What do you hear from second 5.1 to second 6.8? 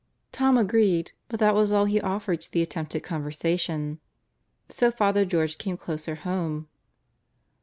George came closer home.